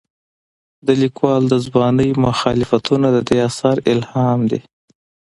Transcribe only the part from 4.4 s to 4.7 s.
دي.